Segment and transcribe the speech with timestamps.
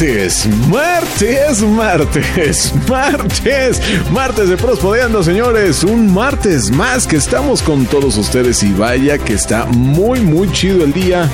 [0.00, 5.84] Martes, martes, martes, martes, martes de Prospodeando, señores.
[5.84, 10.84] Un martes más que estamos con todos ustedes y vaya que está muy, muy chido
[10.84, 11.28] el día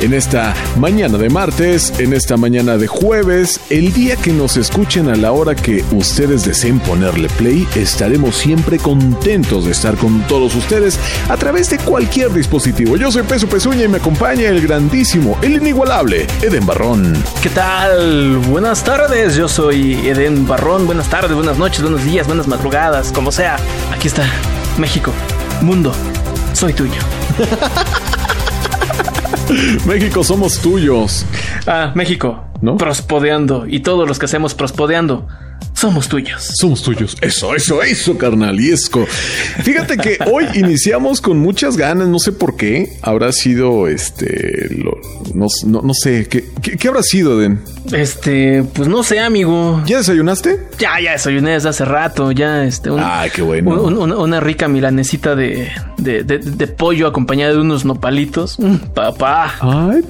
[0.00, 5.08] en esta mañana de martes, en esta mañana de jueves, el día que nos escuchen
[5.08, 7.66] a la hora que ustedes deseen ponerle play.
[7.74, 12.96] Estaremos siempre contentos de estar con todos ustedes a través de cualquier dispositivo.
[12.96, 17.12] Yo soy Peso Pezuña y me acompaña el grandísimo, el inigualable Eden Barrón.
[17.42, 18.03] ¿Qué tal?
[18.04, 20.84] Buenas tardes, yo soy Eden Barrón.
[20.84, 23.56] Buenas tardes, buenas noches, buenos días, buenas madrugadas, como sea.
[23.94, 24.26] Aquí está,
[24.76, 25.10] México,
[25.62, 25.90] mundo,
[26.52, 27.00] soy tuyo.
[29.86, 31.24] México, somos tuyos.
[31.66, 32.76] Ah, México, ¿No?
[32.76, 33.64] prospodeando.
[33.66, 35.26] Y todos los que hacemos prospodeando,
[35.84, 36.50] somos tuyos.
[36.58, 37.16] Somos tuyos.
[37.20, 39.04] Eso, eso, eso, carnaliesco.
[39.62, 42.96] Fíjate que hoy iniciamos con muchas ganas, no sé por qué.
[43.02, 44.68] Habrá sido este.
[44.78, 44.98] lo-
[45.34, 47.60] no, no- no sé, ¿qué, qué, qué habrá sido, Den?
[47.92, 49.82] Este, pues no sé, amigo.
[49.86, 50.58] ¿Ya desayunaste?
[50.78, 52.90] Ya, ya desayuné desde hace rato, ya, este.
[52.90, 53.82] un- Ay, qué bueno.
[53.82, 55.68] un- un- una rica milanesita de,
[55.98, 58.58] de, de- de pollo acompañada de unos nopalitos.
[58.58, 59.54] Mm, papá.
[59.60, 60.02] Ay,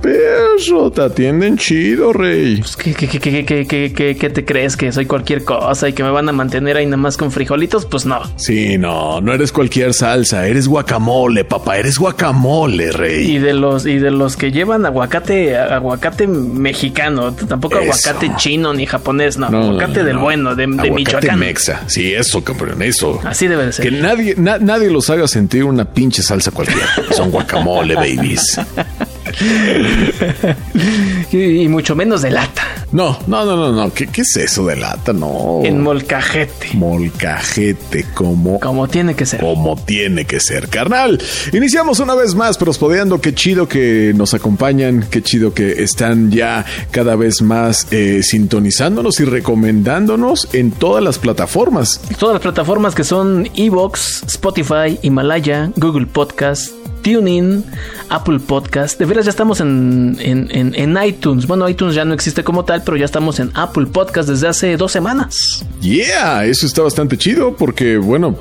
[0.00, 2.56] perro, te atienden chido, rey.
[2.58, 4.76] Pues, ¿qué, qué, qué, qué, qué, qué, qué- qué te crees?
[4.76, 7.84] ¿Que soy cualquier cosa y que me van a mantener ahí nada más con frijolitos?
[7.86, 8.20] Pues no.
[8.36, 13.36] Sí, no, no eres cualquier salsa, eres guacamole, papá, eres guacamole, rey.
[13.36, 17.84] Y de los y de los que llevan aguacate aguacate mexicano, tampoco Eso.
[18.10, 20.22] aguacate chino ni japonés, no, aguacate no, del no.
[20.22, 21.38] bueno, de, de Aguacate Michoacán.
[21.38, 21.82] mexa.
[21.86, 23.20] Sí, eso, campeón, eso.
[23.24, 23.84] Así debe de ser.
[23.84, 26.86] Que nadie, na- nadie los haga sentir una pinche salsa cualquiera.
[27.12, 28.60] Son guacamole, babies.
[31.30, 33.92] Y, y mucho menos de lata, No, no, no, no, no.
[33.92, 35.12] ¿Qué, qué es eso de lata?
[35.12, 35.60] No.
[35.62, 39.40] en molcajete, Molcajete, como, como tiene que ser.
[39.40, 41.20] como tiene que ser, carnal.
[41.52, 43.20] Iniciamos una vez más, prospodeando.
[43.20, 49.20] Qué chido que nos acompañan, qué chido que están ya cada vez más eh, sintonizándonos
[49.20, 52.00] y recomendándonos en todas las plataformas.
[52.18, 56.72] Todas las plataformas que son Evox, Spotify, Himalaya, Google Podcast,
[57.02, 57.64] TuneIn,
[58.10, 58.98] Apple Podcast.
[58.98, 61.46] De veras ya estamos en, en, en- en iTunes.
[61.46, 64.76] Bueno, iTunes ya no existe como tal, pero ya estamos en Apple Podcast desde hace
[64.76, 65.64] dos semanas.
[65.80, 68.36] Yeah, eso está bastante chido porque, bueno,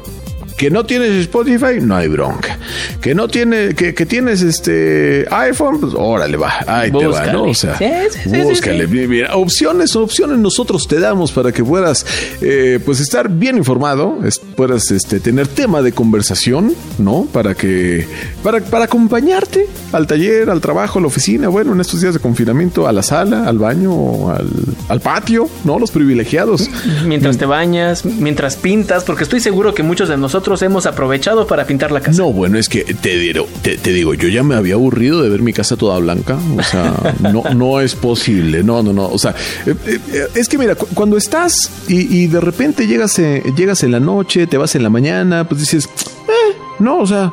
[0.57, 2.57] que no tienes Spotify, no hay bronca.
[2.99, 7.25] Que no tiene, que, que tienes este iPhone, pues órale, va, ahí te va.
[7.27, 7.43] ¿no?
[7.43, 7.85] O sea, Sí,
[8.23, 8.87] sí, sí, búscale.
[8.87, 12.05] Mira, opciones, opciones nosotros te damos para que puedas,
[12.41, 17.27] eh, pues estar bien informado, es- puedas este, tener tema de conversación, ¿no?
[17.31, 18.07] Para que,
[18.41, 22.19] para, para acompañarte al taller, al trabajo, a la oficina, bueno, en estos días de
[22.19, 24.49] confinamiento, a la sala, al baño, al,
[24.89, 25.77] al patio, ¿no?
[25.77, 26.67] Los privilegiados.
[27.05, 31.65] Mientras te bañas, mientras pintas, porque estoy seguro que muchos de nosotros hemos aprovechado para
[31.65, 32.21] pintar la casa.
[32.21, 35.29] No, bueno, es que te, digo- te, te digo, yo ya me había aburrido de
[35.29, 36.37] ver mi casa toda blanca.
[36.57, 38.63] O sea, no, no es posible.
[38.63, 39.07] No, no, no.
[39.07, 39.35] O sea,
[39.65, 43.83] eh, eh, es que mira, cu- cuando estás y, y de repente llegas, eh, llegas
[43.83, 45.85] en la noche, te vas en la mañana, pues dices,
[46.27, 47.31] eh, no, o sea,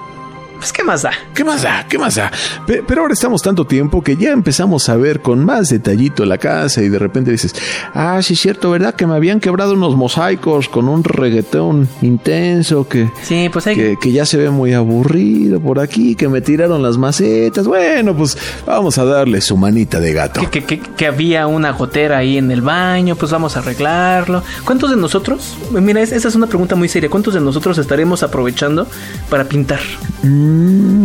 [0.65, 1.11] Pues, ¿qué más da?
[1.35, 1.87] ¿Qué más da?
[1.87, 2.33] ¿Qué más da?
[2.67, 6.39] Pe- Pero ahora estamos tanto tiempo que ya empezamos a ver con más detallito la
[6.39, 7.55] casa y de repente dices,
[7.93, 8.95] ah, sí es cierto, ¿verdad?
[8.95, 13.97] Que me habían quebrado unos mosaicos con un reggaetón intenso que, Sí, pues hay que,
[14.01, 17.67] que ya se ve muy aburrido por aquí, que me tiraron las macetas.
[17.67, 20.41] Bueno, pues vamos a darle su manita de gato.
[20.41, 24.43] que, que- que- que había una gotera ahí en el baño, pues vamos a arreglarlo.
[24.65, 25.59] ¿Cuántos de nosotros?
[25.73, 27.11] Mira, es- esa es una pregunta muy seria.
[27.11, 28.87] ¿Cuántos de nosotros estaremos aprovechando
[29.29, 29.81] para pintar?
[30.23, 30.54] Mm,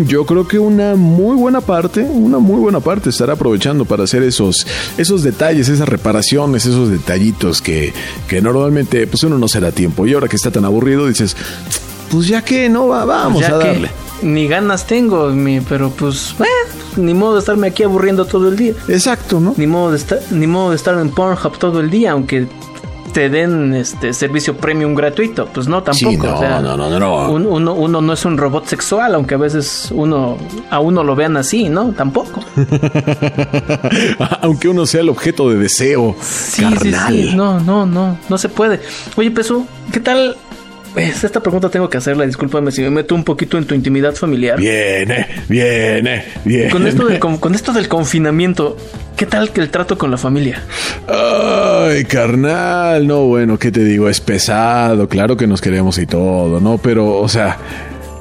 [0.05, 4.23] yo creo que una muy buena parte, una muy buena parte estará aprovechando para hacer
[4.23, 4.65] esos,
[4.97, 7.93] esos detalles, esas reparaciones, esos detallitos que,
[8.27, 10.05] que normalmente pues uno no se da tiempo.
[10.05, 11.35] Y ahora que está tan aburrido dices,
[12.09, 13.89] pues ya que no va, vamos Ya a darle.
[14.21, 18.57] Ni ganas tengo, mi, pero pues, eh, ni modo de estarme aquí aburriendo todo el
[18.57, 18.73] día.
[18.89, 19.53] Exacto, ¿no?
[19.55, 22.47] Ni modo de estar, ni modo de estar en Pornhub todo el día, aunque
[23.13, 25.45] te den este servicio premium gratuito.
[25.47, 26.11] Pues no, tampoco.
[26.11, 29.15] Sí, no, o sea, no, no, no, un- uno, uno no es un robot sexual,
[29.15, 30.37] aunque a veces uno
[30.69, 31.91] a uno lo vean así, ¿no?
[31.91, 32.41] Tampoco.
[34.41, 36.15] Aunque uno sea el objeto de deseo.
[36.21, 37.13] Sí, carnal.
[37.13, 37.35] sí, sí.
[37.35, 38.79] No, no, no, no se puede.
[39.15, 40.35] Oye, Peso, ¿qué tal?
[40.93, 44.15] Pues, esta pregunta tengo que hacerla, discúlpame si me meto un poquito en tu intimidad
[44.15, 44.57] familiar.
[44.59, 46.69] Viene, viene, viene.
[46.69, 48.75] Con esto, del, con, con esto del confinamiento,
[49.15, 50.61] ¿qué tal que el trato con la familia?
[51.07, 54.09] Ay, carnal, no, bueno, ¿qué te digo?
[54.09, 56.77] Es pesado, claro que nos queremos y todo, ¿no?
[56.77, 57.57] Pero, o sea,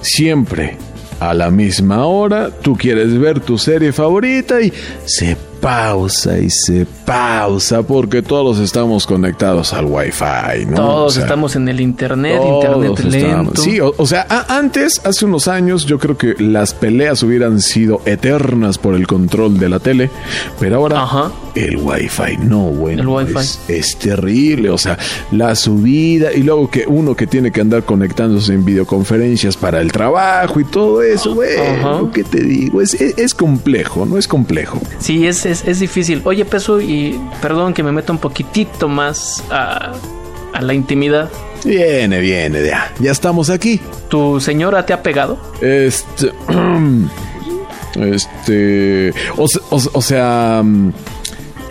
[0.01, 0.77] siempre
[1.21, 4.73] a la misma hora tú quieres ver tu serie favorita y
[5.05, 10.77] se pausa y se pausa porque todos estamos conectados al Wi-Fi, ¿no?
[10.77, 13.13] Todos O sea, estamos en el internet, internet estamos-
[13.47, 13.63] lento.
[13.63, 18.01] Sí, o, o sea, antes, hace unos años, yo creo que las peleas hubieran sido
[18.05, 20.11] eternas por el control de la tele,
[20.61, 21.33] pero ahora Ajá.
[21.55, 23.39] el Wi-Fi, no, bueno, El Wi-Fi.
[23.39, 24.99] Es, es terrible, o sea,
[25.33, 29.91] la subida y luego que uno que tiene que andar conectándose en videoconferencias para el
[29.93, 32.81] trabajo y todo eso, bueno, ¿qué te digo?
[32.83, 34.19] Es, es, es complejo, ¿no?
[34.19, 34.81] Es complejo.
[34.99, 36.21] Sí, es, es, es difícil.
[36.25, 39.93] Oye, Peso, y perdón que me meta un poquitito más a,
[40.53, 41.29] a la intimidad.
[41.65, 43.81] Viene, viene, ya, ya estamos aquí.
[44.09, 45.39] ¿Tu señora te ha pegado?
[45.61, 46.33] Este.
[47.97, 49.13] Este.
[49.37, 50.63] O, o- o sea.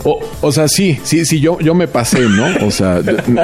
[0.09, 2.65] O, o sea, sí, sí, sí, yo, yo me pasé, ¿no?
[2.65, 3.01] O sea,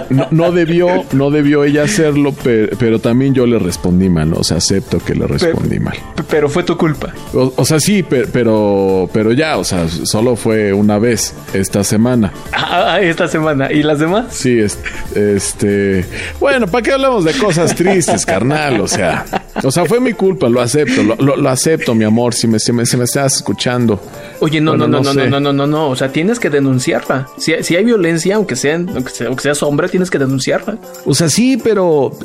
[0.10, 4.38] no, no debió, no debió ella hacerlo, pero, pero también yo le respondí mal, ¿no?
[4.38, 5.98] O sea, acepto que le respondí mal.
[6.30, 7.14] Pero fue tu culpa.
[7.34, 11.84] O, o sea, sí, pe- pero, pero ya, o sea, solo fue una vez esta
[11.84, 12.32] semana.
[12.54, 13.70] Ah, ah, esta semana.
[13.72, 14.28] ¿Y las demás?
[14.30, 14.80] Sí, es-
[15.16, 16.06] este.
[16.40, 18.80] Bueno, ¿para qué hablamos de cosas tristes, carnal?
[18.82, 19.26] O sea,
[19.64, 22.60] o sea, fue mi culpa, lo acepto, lo, lo- lo acepto, mi amor, si me,
[22.60, 24.00] si me, si me estás escuchando.
[24.40, 25.90] Oye, no, Bueno, no, no, no no, no, no, no, no.
[25.90, 27.28] O sea, tienes que denunciarla.
[27.38, 30.78] Si, si hay violencia, aunque, sean, aunque, sea- aunque seas hombre, tienes que denunciarla.
[31.06, 32.18] O sea, sí, pero.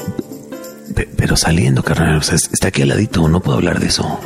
[0.95, 4.21] pe- Pero saliendo, carnal, o sea, está aquí al ladito, no puedo hablar de eso.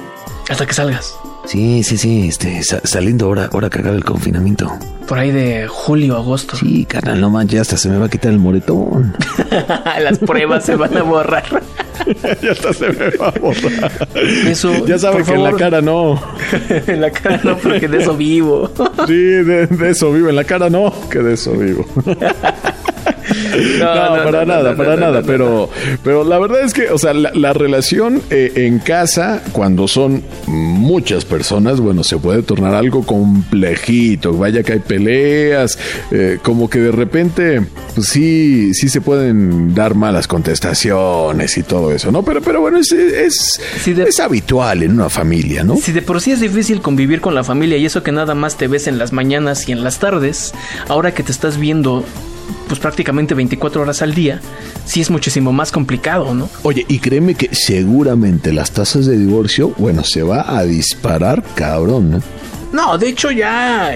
[0.50, 1.14] Hasta que salgas.
[1.46, 4.70] Sí, sí, sí, este, sa- saliendo ahora, ahora que acabe el confinamiento.
[5.08, 6.56] Por ahí de julio, agosto.
[6.56, 9.16] Sí, carnal, no manches, hasta se me va a quitar el moretón.
[10.00, 11.44] Las pruebas se van a borrar.
[12.43, 14.08] ya hasta se me va a borrar.
[14.46, 16.20] Eso, Ya sabe por que en la cara no.
[16.87, 18.70] en la cara no, porque de eso vivo.
[19.06, 21.87] Sí, de, de eso vivo, en la cara no, que de eso vivo.
[23.78, 23.84] No,
[24.25, 25.70] para no, nada, no, para no, nada, no, pero,
[26.02, 30.22] pero la verdad es que, o sea, la, la relación eh, en casa, cuando son
[30.46, 34.32] muchas personas, bueno, se puede tornar algo complejito.
[34.34, 35.78] Vaya que hay peleas,
[36.10, 37.62] eh, como que de repente,
[37.94, 42.22] pues sí, sí se pueden dar malas contestaciones y todo eso, ¿no?
[42.25, 45.76] Pero, pero bueno, es, es, de- es habitual en una familia, ¿no?
[45.76, 48.56] Si de por sí es difícil convivir con la familia y eso que nada más
[48.56, 50.52] te ves en las mañanas y en las tardes,
[50.88, 52.04] ahora que te estás viendo
[52.68, 54.40] pues prácticamente 24 horas al día,
[54.84, 56.48] sí es muchísimo más complicado, ¿no?
[56.62, 62.10] Oye, y créeme que seguramente las tasas de divorcio, bueno, se va a disparar, cabrón,
[62.10, 62.22] ¿no?
[62.72, 63.94] No, de hecho ya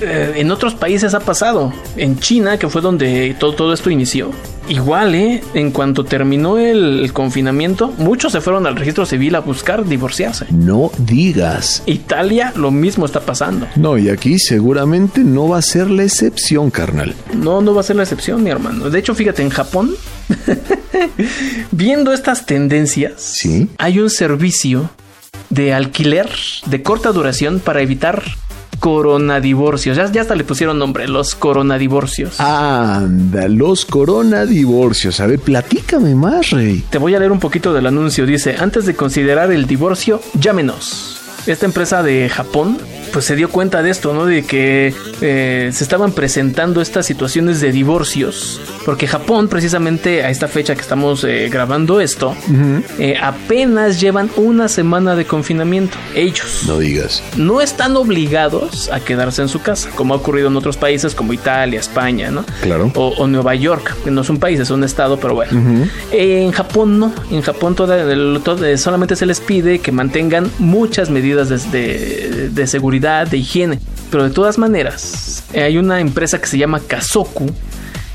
[0.00, 1.72] eh, en otros países ha pasado.
[1.96, 4.30] En China, que fue donde todo, todo esto inició.
[4.68, 5.42] Igual, ¿eh?
[5.52, 10.46] En cuanto terminó el, el confinamiento, muchos se fueron al registro civil a buscar divorciarse.
[10.50, 11.82] No digas.
[11.84, 13.66] Italia, lo mismo está pasando.
[13.76, 17.14] No, y aquí seguramente no va a ser la excepción, carnal.
[17.34, 18.88] No, no va a ser la excepción, mi hermano.
[18.88, 19.90] De hecho, fíjate, en Japón,
[21.70, 23.68] viendo estas tendencias, Sí.
[23.78, 24.90] hay un servicio
[25.50, 26.28] de alquiler
[26.66, 28.22] de corta duración para evitar
[28.84, 29.96] coronadivorcios.
[29.96, 32.38] Ya, ya hasta le pusieron nombre, los coronadivorcios.
[32.38, 35.20] Anda, los coronadivorcios.
[35.20, 36.84] A ver, platícame más, rey.
[36.90, 38.26] Te voy a leer un poquito del anuncio.
[38.26, 41.18] Dice, antes de considerar el divorcio, llámenos.
[41.46, 42.76] Esta empresa de Japón,
[43.14, 44.26] pues se dio cuenta de esto, ¿no?
[44.26, 48.60] De que eh, se estaban presentando estas situaciones de divorcios.
[48.84, 52.34] Porque Japón, precisamente a esta fecha que estamos eh, grabando esto,
[52.98, 55.96] eh, apenas llevan una semana de confinamiento.
[56.14, 57.22] Ellos No digas.
[57.36, 61.32] no están obligados a quedarse en su casa, como ha ocurrido en otros países como
[61.32, 62.44] Italia, España, ¿no?
[62.62, 62.90] Claro.
[62.96, 65.86] O, o Nueva York, que no es un país, es un estado, pero bueno.
[66.10, 71.10] En Japón no, en Japón toda- el- todo- solamente se les pide que mantengan muchas
[71.10, 73.78] medidas de, de- de seguridad, de higiene,
[74.10, 77.50] pero de todas maneras, eh, hay una empresa que se llama Kazoku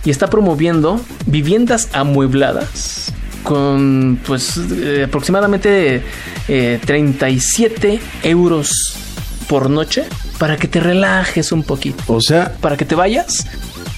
[0.06, 6.04] y está promoviendo viviendas amuebladas con pues eh, aproximadamente
[6.48, 8.96] eh, 37 euros
[9.48, 10.06] por noche
[10.38, 13.46] para que te relajes un poquito, O sea, para que te vayas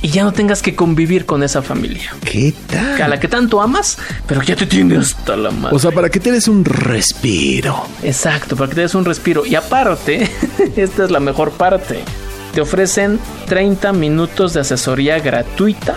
[0.01, 3.09] y ya no tengas que convivir con esa familia ¿qué a tal?
[3.09, 5.75] la que tanto amas, pero ya te tiene hasta la madre.
[5.75, 7.85] O sea, para que te des un respiro.
[8.03, 9.45] Exacto, para que te des un respiro.
[9.45, 10.29] Y aparte,
[10.75, 11.99] esta es la mejor parte.
[12.53, 15.95] Te ofrecen 30 minutos de asesoría gratuita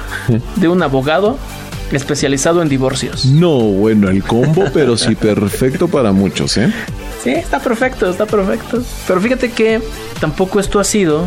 [0.57, 1.39] de un abogado
[1.93, 3.25] especializado en divorcios.
[3.27, 6.73] No, bueno, el combo, pero sí perfecto para muchos, ¿eh?
[7.23, 8.83] Sí, está perfecto, está perfecto.
[9.07, 9.81] Pero fíjate que
[10.21, 11.27] tampoco esto ha sido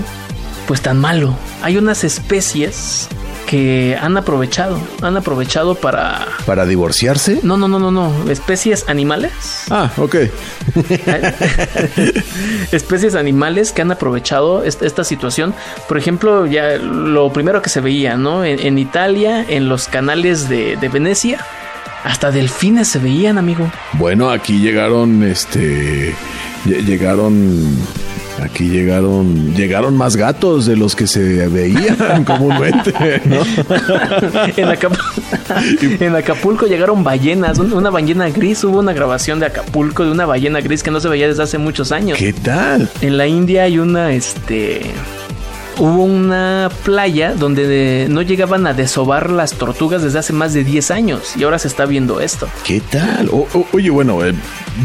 [0.68, 1.34] pues tan malo.
[1.64, 3.08] Hay unas especies
[3.48, 7.40] que han aprovechado, han aprovechado para ¿Para divorciarse?
[7.44, 9.32] no, no, no, no, no, especies animales
[9.70, 10.16] Ah, ok.
[12.72, 15.54] especies animales que han aprovechado est- esta situación.
[15.88, 18.44] Por ejemplo, ya lo primero que se veía, ¿no?
[18.44, 21.40] En, en Italia, en los canales de, de Venecia,
[22.04, 23.70] hasta delfines se veían, amigo.
[23.94, 26.14] Bueno, aquí llegaron, este,
[26.66, 27.66] lle- llegaron
[28.44, 33.38] Aquí llegaron, llegaron más gatos de los que se veían comúnmente, ¿no?
[34.58, 38.64] en, Acap- en Acapulco llegaron ballenas, un- una ballena gris.
[38.64, 41.58] Hubo una grabación de Acapulco de una ballena gris que no se veía desde hace
[41.58, 42.18] muchos años.
[42.20, 42.90] ¿Qué tal?
[43.02, 44.82] En la India hay una, este...
[45.80, 50.90] Hubo una playa donde no llegaban a desovar las tortugas desde hace más de 10
[50.90, 52.48] años y ahora se está viendo esto.
[52.66, 53.30] ¿Qué tal?
[53.32, 54.34] O- o- oye, bueno, eh,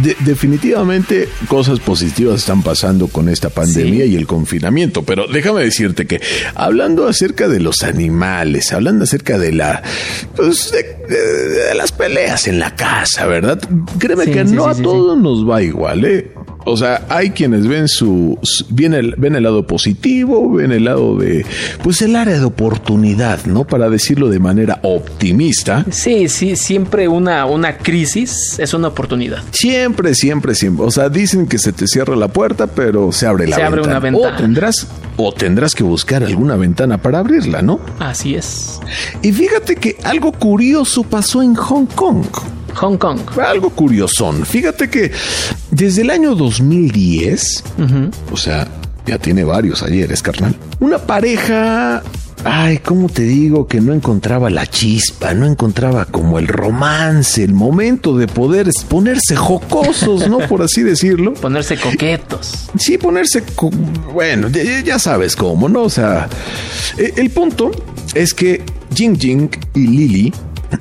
[0.03, 4.11] de- definitivamente cosas positivas están pasando con esta pandemia Sí.
[4.13, 6.21] y el confinamiento, pero déjame decirte que
[6.55, 9.83] hablando acerca de los animales, hablando acerca de la
[10.37, 13.59] pues, de, de- de las peleas en la casa, ¿verdad?
[13.99, 16.31] Créeme Sí, que sí, no a todos nos va igual, ¿eh?
[16.65, 18.39] O sea, hay quienes ven su,
[18.71, 21.45] ven el, ven el lado positivo, ven el lado de,
[21.83, 23.65] pues el área de oportunidad, ¿no?
[23.65, 25.85] Para decirlo de manera optimista.
[25.91, 29.43] Sí, sí, siempre una, una crisis es una oportunidad.
[29.53, 30.87] Siempre, siempre, siempre.
[30.87, 33.81] O sea, dicen que se te cierra la puerta, pero se abre la Se ventana.
[33.83, 34.37] abre una ventana.
[34.37, 37.81] O tendrás, o tendrás que buscar alguna ventana para abrirla, ¿no?
[37.99, 38.81] Así es.
[39.23, 42.25] Y fíjate que algo curioso pasó en Hong Kong.
[42.75, 43.21] Hong Kong.
[43.45, 44.45] Algo curiosón.
[44.47, 45.11] Fíjate que
[45.71, 47.65] desde el año 2010,
[48.33, 48.69] o sea,
[49.07, 50.55] ya tiene varios ayeres, carnal.
[50.81, 52.03] Una pareja.
[52.45, 55.33] Ay, ¿cómo te digo que no encontraba la chispa?
[55.33, 60.39] No encontraba como el romance, el momento de poder ponerse jocosos, ¿no?
[60.49, 61.35] Por así decirlo.
[61.35, 62.69] Ponerse coquetos.
[62.77, 63.71] Sí, ponerse, co-
[64.13, 65.83] bueno, ya, sabes cómo, ¿no?
[65.83, 66.29] O sea,
[66.99, 67.71] eh, el punto
[68.13, 68.63] es que
[68.93, 70.33] Jing Jing y Lily,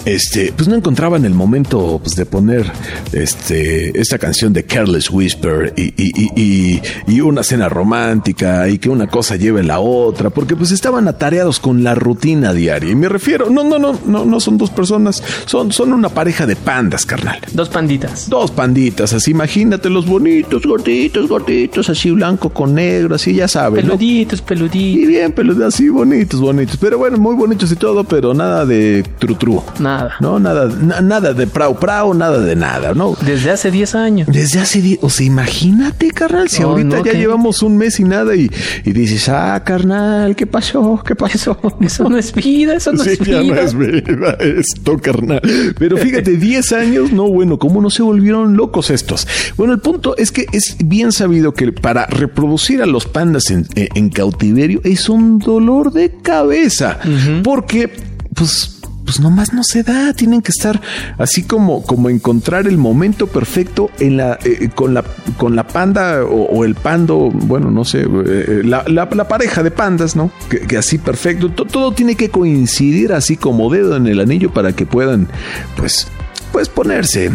[0.05, 2.71] este, pues no encontraban el momento pues, de poner
[3.12, 8.77] este, esta canción de Careless Whisper y, y- y- y- y una cena romántica y
[8.77, 12.91] que una cosa lleve la otra, porque pues estaban atareados con la rutina diaria.
[12.91, 16.45] Y me refiero, no, no, no, no, no son dos personas, son, son una pareja
[16.45, 17.39] de pandas, carnal.
[17.53, 18.29] Dos panditas.
[18.29, 23.83] Dos panditas, así imagínate los bonitos, gorditos, gorditos, así blanco con negro, así ya sabes,
[23.86, 23.91] ¿no?
[23.98, 25.07] Peluditos, Y peluditos.
[25.07, 26.77] bien, peluditos, así bonitos, bonitos.
[26.77, 29.62] Pero bueno, muy bonitos y todo, pero nada de tru tru.
[29.81, 30.15] Nada.
[30.19, 33.15] No, nada, na- nada de prau prau, nada de nada, ¿no?
[33.25, 34.27] Desde hace 10 años.
[34.31, 38.03] Desde hace die- o sea, imagínate, carnal, si ahorita no, ya llevamos un mes y
[38.03, 38.50] nada y,
[38.85, 41.01] y dices, ah, carnal, ¿qué pasó?
[41.05, 41.57] ¿Qué pasó?
[41.81, 43.55] Eso no es vida, eso no Sí, es ya vida.
[43.55, 45.41] no es vida esto, carnal.
[45.77, 49.27] Pero fíjate, 10 años, no, bueno, ¿cómo no se volvieron locos estos?
[49.57, 53.65] Bueno, el punto es que es bien sabido que para reproducir a los pandas en,
[53.75, 57.00] en cautiverio es un dolor de cabeza.
[57.43, 57.89] Porque,
[58.35, 58.80] pues
[59.12, 60.80] pues nomás no se da, tienen que estar
[61.18, 65.03] así como, como encontrar el momento perfecto en la, eh, con, la,
[65.36, 69.63] con la panda o, o el pando, bueno, no sé, eh, la, la- la pareja
[69.63, 70.32] de pandas, ¿no?
[70.50, 74.53] Que, que así perfecto, to- todo tiene que coincidir así como dedo en el anillo
[74.53, 75.27] para que puedan,
[75.75, 76.08] pues,
[76.53, 77.32] pues ponerse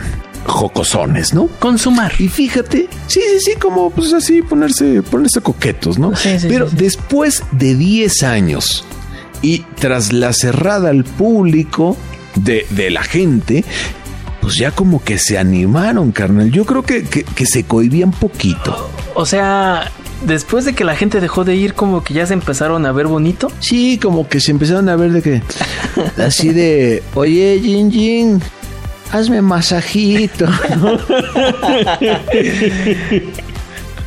[0.47, 1.49] jocosones, ¿no?
[1.59, 2.13] Consumar.
[2.19, 6.17] Y fíjate, sí, sí, sí, como pues así ponerse, ponerse coquetos, ¿no?
[6.17, 6.77] Sí, sí, Pero sí.
[6.79, 8.83] después de 10 años
[9.43, 11.97] y tras la cerrada al público
[12.35, 13.65] de, de la gente,
[14.41, 16.51] pues ya como que se animaron, carnal.
[16.51, 18.91] Yo creo que, que, que se cohibían poquito.
[19.15, 19.91] O sea,
[20.25, 23.07] después de que la gente dejó de ir, como que ya se empezaron a ver
[23.07, 23.51] bonito.
[23.61, 25.43] Sí, como que se empezaron a ver de que,
[26.23, 28.43] así de, oye, Jin Jin,
[29.13, 30.47] hazme masajito.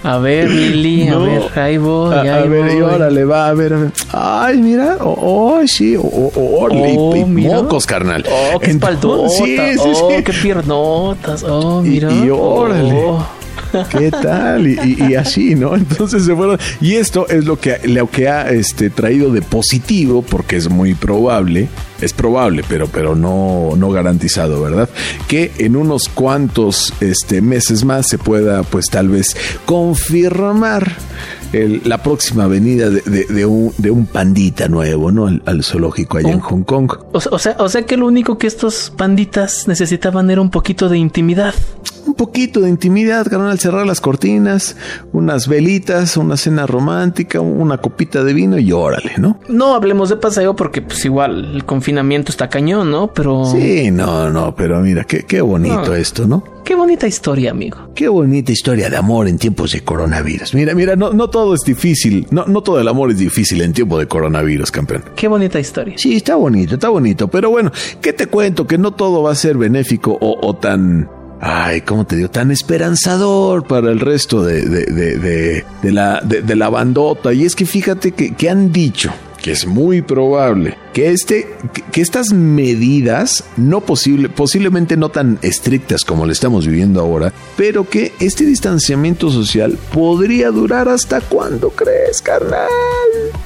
[0.01, 3.53] A ver, Lili, a ver, ahí voy, A, ahí a ver, y órale, va, a
[3.53, 3.91] ver, a ver.
[4.13, 5.17] Ay, mira, oh,
[5.61, 7.61] oh, sí, oh, oh, y- Oh, y, mira.
[7.61, 8.23] mocos, carnal.
[8.31, 9.27] Oh, qué espaldota.
[9.29, 10.23] Sí, sí, oh, sí.
[10.23, 11.43] qué piernotas.
[11.43, 12.11] Oh, Y- mira.
[12.13, 13.13] y órale.
[13.73, 13.85] Oh.
[13.89, 14.67] ¿Qué tal?
[14.67, 15.75] Y, y- y así, ¿no?
[15.77, 16.57] Entonces se fueron.
[16.81, 20.93] Y esto es lo que, lo que ha este, traído de positivo, porque es muy
[20.95, 21.67] probable,
[22.01, 24.89] es probable, pero, pero no, no garantizado, ¿verdad?
[25.27, 29.35] Que en unos cuantos este, meses más se pueda, pues tal vez,
[29.65, 30.91] confirmar
[31.53, 35.27] el- la próxima venida de, de- de un, de un pandita nuevo, ¿no?
[35.27, 36.91] Al, al zoológico allá en Un- Hong Kong.
[37.11, 40.49] O, sea- o sea, o sea que lo único que estos panditas necesitaban era un
[40.51, 41.53] poquito de intimidad.
[42.19, 44.75] Poquito de intimidad, carnal, al cerrar las cortinas,
[45.13, 49.39] unas velitas, una cena romántica, una copita de vino y órale, ¿no?
[49.47, 53.13] No hablemos de paseo porque pues igual el confinamiento está cañón, ¿no?
[53.13, 55.95] Pero Sí, no, no, pero mira, qué, qué bonito No.
[55.95, 56.43] esto, ¿no?
[56.65, 57.89] qué bonita historia, amigo.
[57.95, 60.53] Qué bonita historia de amor en tiempos de coronavirus.
[60.53, 63.73] Mira, mira, no, no todo es difícil, no, no todo el amor es difícil en
[63.73, 65.03] tiempo de coronavirus, campeón.
[65.15, 65.95] Qué bonita historia.
[65.97, 67.71] Sí, está bonito, está bonito, pero bueno,
[68.01, 68.67] ¿qué te cuento?
[68.67, 71.09] Que no todo va a ser benéfico o, o tan...
[71.41, 72.29] Ay, ¿cómo te digo?
[72.29, 76.21] Tan esperanzador para el resto de, de, de, de- la,
[76.55, 77.31] la bandota.
[77.33, 81.47] Y es que fíjate que, que han dicho, que es muy probable que, este,
[81.91, 87.87] que, estas medidas, no posible, posiblemente no tan estrictas como le estamos viviendo ahora, pero
[87.87, 92.67] que este distanciamiento social podría durar hasta cuándo crees, carnal.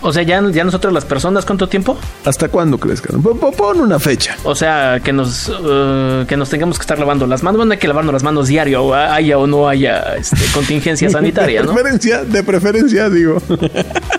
[0.01, 1.97] O sea, ya, ya nosotros las personas, ¿cuánto tiempo?
[2.25, 3.21] ¿Hasta cuándo crees, carnal?
[3.23, 4.37] Pon- una fecha.
[4.43, 7.57] O sea, que nos eh, que nos tengamos que estar lavando las manos.
[7.57, 11.67] Bueno, hay que lavarnos las manos diario, haya o no haya este, contingencia sanitaria, de
[11.67, 11.73] ¿no?
[11.73, 13.41] preferencia, de preferencia, digo.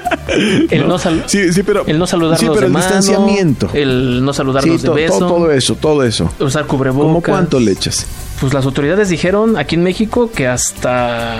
[0.70, 1.84] El no, sal- Sí, sí, pero.
[1.86, 3.70] el no saludarnos sí, pero de el mano, distanciamiento.
[3.74, 6.30] el no Sí, saludarnos to- de beso, to- todo eso, todo eso.
[6.40, 7.06] usar cubrebocas.
[7.06, 8.06] ¿Cómo cuánto le echas?
[8.40, 11.36] Pues las autoridades dijeron aquí en México que hasta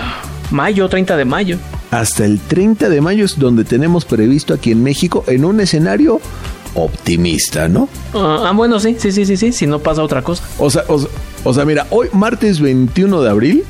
[0.51, 1.57] mayo, 30 de mayo.
[1.91, 6.19] Hasta el 30 de mayo es donde tenemos previsto aquí en México en un escenario
[6.73, 7.87] optimista, ¿no?
[8.13, 10.43] Ah, ah, bueno, sí, sí, sí, sí, sí, si no pasa otra cosa.
[10.57, 11.09] O sea, o, sea-
[11.45, 13.63] o sea, mira, hoy martes 21 de abril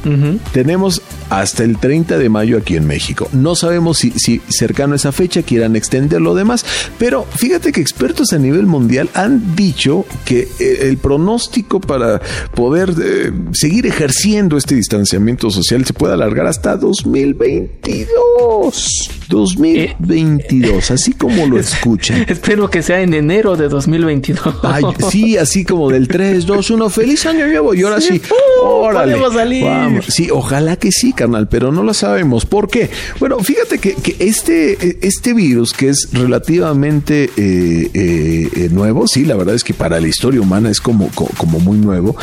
[0.54, 3.30] tenemos hasta el 30 de mayo aquí en México.
[3.34, 6.66] No sabemos si, si cercano a esa fecha quieran extender lo demás,
[6.98, 12.22] pero fíjate que expertos a nivel mundial han dicho que eh, el pronóstico para
[12.54, 19.10] poder eh, seguir ejerciendo este distanciamiento social se puede alargar hasta 2022.
[19.30, 22.26] 2022, así como lo escuchan.
[22.28, 24.56] Espero que sea en enero de 2022.
[24.64, 27.65] Ay, sí, así como del 3, 2, 1, feliz año nuevo.
[27.74, 28.22] Y ahora sí,
[28.64, 29.14] órale.
[29.14, 29.64] podemos salir.
[29.66, 30.06] Vamos.
[30.08, 32.46] Sí, ojalá que sí, carnal, pero no lo sabemos.
[32.46, 32.90] ¿Por qué?
[33.20, 39.26] Bueno, fíjate que, que este, este virus, que es relativamente eh, eh, eh, nuevo, sí,
[39.26, 42.16] la verdad es que para la historia humana es como, co- como muy nuevo.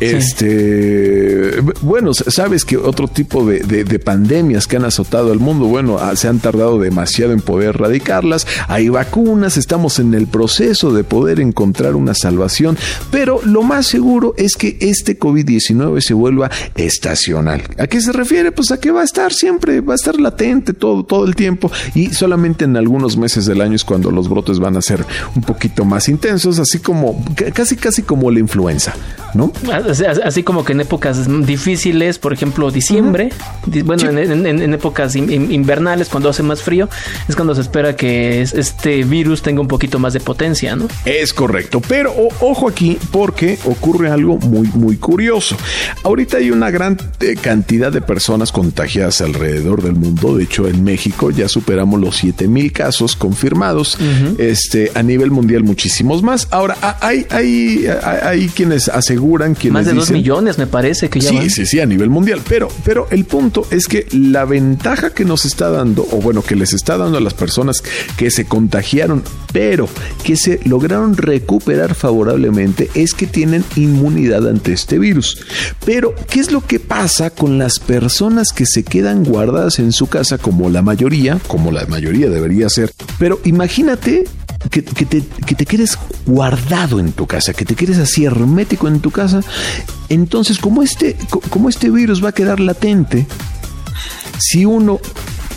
[0.00, 5.66] Este, bueno, sabes que otro tipo de, de- de pandemias que han azotado al mundo,
[5.66, 8.46] bueno, ah, se han tardado demasiado en poder erradicarlas.
[8.68, 12.76] Hay vacunas, estamos en el proceso de poder encontrar una salvación,
[13.10, 17.62] pero lo más seguro es que este COVID-19 se vuelva estacional.
[17.78, 18.52] ¿A qué se refiere?
[18.52, 21.70] Pues a que va a estar siempre, va a estar latente todo, todo el tiempo
[21.94, 25.04] y solamente en algunos meses del año es cuando los brotes van a ser
[25.34, 28.94] un poquito más intensos, así como ca- casi casi como la influenza,
[29.34, 29.52] ¿no?
[29.88, 33.30] Así, así como que en épocas difíciles, por ejemplo, diciembre,
[33.66, 36.88] di- bueno, en, en- en- en épocas in- in- invernales, cuando hace más frío,
[37.28, 40.88] es cuando se espera que es- este virus tenga un poquito más de potencia, ¿no?
[41.04, 45.56] Es correcto, pero o- ojo aquí porque ocurre algo muy muy curioso.
[46.02, 50.36] Ahorita hay una gran eh, cantidad de personas contagiadas alrededor del mundo.
[50.36, 53.98] De hecho, en México ya superamos los 7000 casos confirmados.
[54.38, 56.48] Este a nivel mundial muchísimos más.
[56.50, 61.20] Ahora hay hay hay, hay quienes aseguran quienes Más de dicen- millones, me parece que
[61.20, 61.50] ya Sí, van.
[61.50, 62.40] sí, sí, a nivel mundial.
[62.48, 66.56] Pero, pero el punto es que la ventaja que nos está dando, o bueno, que
[66.56, 67.82] les está dando a las personas
[68.16, 69.88] que se contagiaron, pero
[70.24, 75.38] que se lograron recuperar favorablemente, es que tienen inmunidad ante este virus.
[75.84, 80.06] Pero, ¿qué es lo que pasa con las personas que se quedan guardadas en su
[80.06, 82.92] casa, como la mayoría, como la mayoría debería ser?
[83.18, 84.24] Pero imagínate
[84.70, 89.00] que, te, que te quedes guardado en tu casa, que te quedes así hermético en
[89.00, 89.40] tu casa,
[90.08, 93.26] entonces como este, co- como este virus va a quedar latente,
[94.38, 95.00] si uno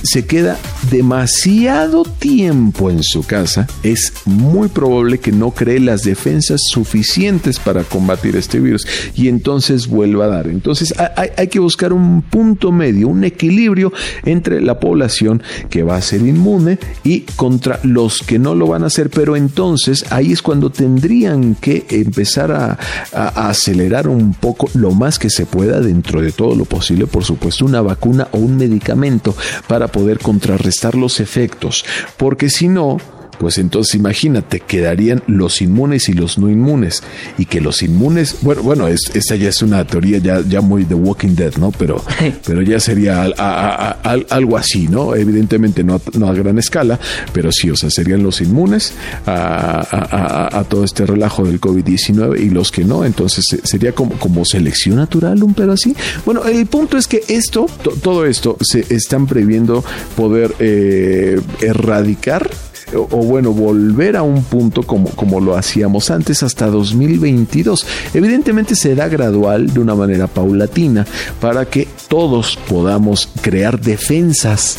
[0.04, 0.58] se queda
[0.92, 7.84] demasiado tiempo en su casa, es muy probable que no cree las defensas suficientes para
[7.84, 8.86] combatir este virus
[9.16, 10.48] y entonces vuelva a dar.
[10.48, 13.94] Entonces ha- hay, que buscar un punto medio, un equilibrio
[14.26, 18.84] entre la población que va a ser inmune y contra los que no lo van
[18.84, 22.78] a hacer, pero entonces ahí es cuando tendrían que empezar a,
[23.14, 27.08] a- a acelerar un poco lo más que se pueda dentro de todo lo posible,
[27.08, 29.36] por supuesto, una vacuna o un medicamento
[29.68, 31.86] para poder contrarrestar los efectos,
[32.18, 32.98] porque si no,
[33.44, 37.04] pues entonces imagínate, quedarían los inmunes y los no inmunes.
[37.38, 40.86] Y que los inmunes, bueno, bueno, es, esta ya es una teoría ya, ya muy
[40.86, 41.72] de Walking Dead, ¿no?
[41.72, 42.02] Pero,
[42.48, 45.14] pero ya sería al- a- a- a- al- algo así, ¿no?
[45.14, 46.98] Evidentemente no a, no a gran escala,
[47.34, 48.94] pero sí, o sea, serían los inmunes
[49.26, 54.46] a, todo este relajo del COVID-19 y los que no, entonces se- sería como, como
[54.46, 55.94] selección natural, un pedo así.
[56.26, 59.84] Bueno, el punto es que esto, to- todo esto, se están previendo
[60.16, 62.50] poder eh, erradicar
[62.96, 67.86] o, bueno, volver a un punto como, como lo hacíamos antes hasta 2022.
[68.14, 71.06] Evidentemente será gradual de una manera paulatina
[71.40, 74.78] para que todos podamos crear defensas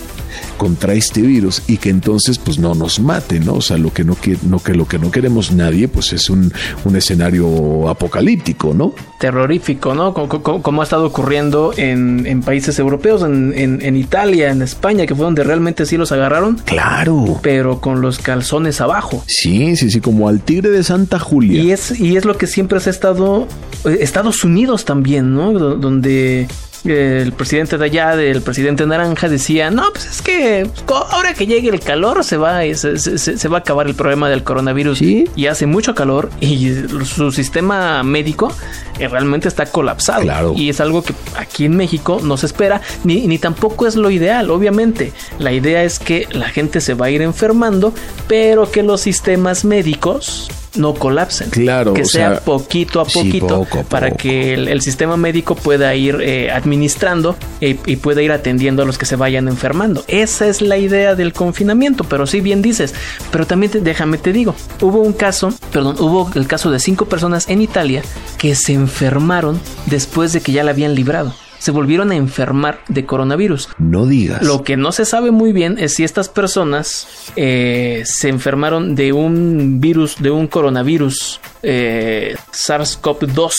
[0.56, 3.54] contra este virus y que entonces pues no nos mate, ¿no?
[3.54, 6.30] O sea, lo que no, que, no, que, lo que no queremos nadie pues es
[6.30, 6.52] un,
[6.84, 8.94] un escenario apocalíptico, ¿no?
[9.20, 10.12] Terrorífico, ¿no?
[10.14, 14.62] Como, como- como ha estado ocurriendo en, en países europeos, en, en- en Italia, en
[14.62, 17.38] España, que fue donde realmente sí los agarraron, Claro.
[17.42, 19.24] pero con los calzones abajo.
[19.26, 21.62] Sí, sí, sí, como al tigre de Santa Julia.
[21.62, 23.46] Y es, y es lo que siempre se ha estado.
[23.84, 25.52] eh, Estados Unidos también, ¿no?
[25.52, 26.46] Do- Donde
[26.84, 31.70] el presidente de allá, del presidente naranja, decía, no, pues es que ahora que llegue
[31.70, 35.00] el calor se va, se, se, va a acabar el problema del coronavirus.
[35.02, 38.52] Y hace mucho calor y su sistema médico
[38.98, 40.54] eh, realmente está colapsado.
[40.56, 44.10] Y es algo que aquí en México no se espera, ni, ni tampoco es lo
[44.10, 45.12] ideal, obviamente.
[45.38, 47.94] La idea es que la gente se va a ir enfermando,
[48.28, 51.50] pero que los sistemas médicos no colapsen.
[51.50, 51.94] Claro.
[51.94, 57.74] Que sea, poquito a poquito para que el, sistema médico pueda ir eh, administrando y,
[57.96, 60.04] pueda ir atendiendo a los que se vayan enfermando.
[60.08, 62.94] Esa es la idea del confinamiento, pero sí bien dices.
[63.30, 67.48] Pero también déjame te digo, hubo un caso, perdón, hubo el caso de cinco personas
[67.48, 68.02] en Italia
[68.38, 71.34] que se enfermaron después de que ya la habían librado
[71.64, 73.70] se volvieron a enfermar de coronavirus.
[73.78, 74.42] No digas.
[74.42, 79.14] Lo que no se sabe muy bien es si estas personas eh, se enfermaron de
[79.14, 83.52] un virus, de un coronavirus eh, SARS-CoV-2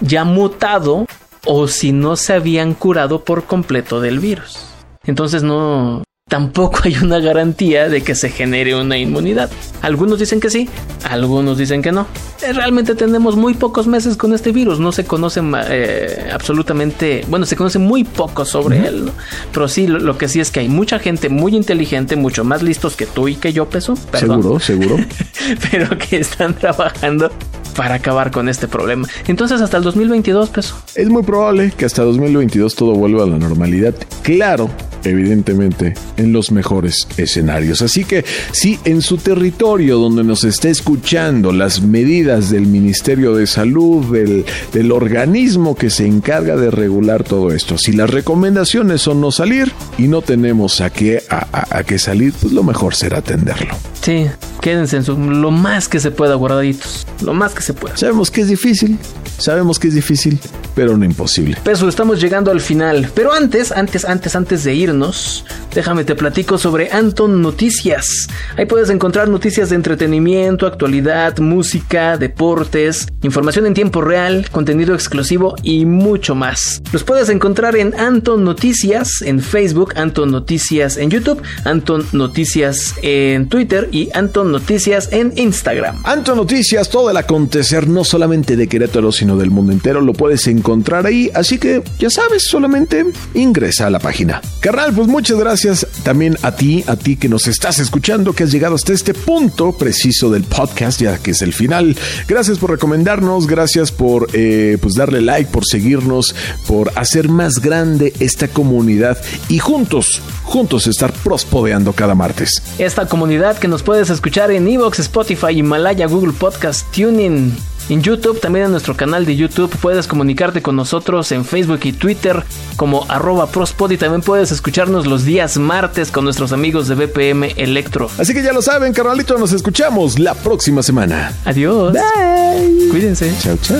[0.00, 1.04] ya mutado
[1.44, 4.64] o si no se habían curado por completo del virus.
[5.04, 9.50] Entonces no, tampoco hay una garantía de que se genere una inmunidad.
[9.82, 10.68] Algunos dicen que sí,
[11.10, 12.06] algunos dicen que no.
[12.42, 17.44] Eh, realmente tenemos muy pocos meses con este virus, no se conoce eh, absolutamente, bueno,
[17.46, 19.10] se conoce muy poco sobre él,
[19.52, 22.94] pero sí, lo, que sí es que hay mucha gente muy inteligente, mucho más listos
[22.94, 23.96] que tú y que yo, Peso.
[24.14, 24.96] Seguro, seguro.
[25.70, 27.32] pero que están trabajando
[27.76, 29.08] para acabar con este problema.
[29.26, 30.76] Entonces, hasta el 2022, Peso.
[30.94, 33.94] Es muy probable que hasta 2022 todo vuelva a la normalidad.
[34.22, 34.70] Claro,
[35.04, 37.82] evidentemente, en los mejores escenarios.
[37.82, 43.46] Así que si en su territorio donde nos está escuchando las medidas del Ministerio de
[43.46, 49.20] Salud, del, del organismo que se encarga de regular todo esto, si las recomendaciones son
[49.20, 53.18] no salir y no tenemos a qué, a, a, qué salir, pues lo mejor será
[53.18, 53.74] atenderlo.
[54.02, 54.26] Sí,
[54.60, 57.96] quédense en su, lo más que se pueda guardaditos, lo más que se pueda.
[57.96, 58.98] Sabemos que es difícil,
[59.38, 60.38] sabemos que es difícil,
[60.74, 61.56] pero no imposible.
[61.64, 65.44] Peso, estamos llegando al final, pero antes, antes, antes, antes de irnos,
[65.74, 68.28] déjame te platico sobre Anton Noticias.
[68.56, 75.56] Ahí puedes encontrar noticias de entretenimiento, actualidad, música, deportes, información en tiempo real, contenido exclusivo
[75.62, 76.82] y mucho más.
[76.92, 83.48] Los puedes encontrar en Anton Noticias en Facebook, Anton Noticias en YouTube, Anton Noticias en
[83.48, 86.00] Twitter y Anton Noticias en Instagram.
[86.04, 90.46] Anton Noticias, todo el acontecer no solamente de Querétaro, sino del mundo entero, lo puedes
[90.46, 91.30] encontrar ahí.
[91.34, 94.40] Así que ya sabes, solamente ingresa a la página.
[94.60, 98.52] Carnal, pues muchas gracias también a ti, a ti que nos estás escuchando, que has
[98.52, 101.96] llegado hasta este punto preciso del podcast, ya que es el final.
[102.26, 106.34] Gracias por recomendarnos, gracias por eh, pues darle like, por seguirnos,
[106.66, 112.62] por hacer más grande esta comunidad y juntos, juntos estar prospodeando cada martes.
[112.78, 117.54] Esta comunidad que nos puedes escuchar en Evox, Spotify, Himalaya, Google Podcast, Tuning
[117.90, 121.92] en YouTube, también en nuestro canal de YouTube puedes comunicarte con nosotros en Facebook y
[121.92, 122.44] Twitter
[122.76, 127.52] como arroba prospod y también puedes escucharnos los días martes con nuestros amigos de BPM
[127.56, 128.08] Electro.
[128.16, 131.34] Así que ya lo saben, carnalito, nos escuchamos la próxima semana.
[131.44, 131.92] Adiós.
[131.92, 132.88] Bye.
[132.90, 133.34] Cuídense.
[133.40, 133.76] Chao, chao.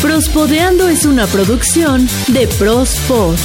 [0.00, 3.36] Prospodeando es una producción de Prospod.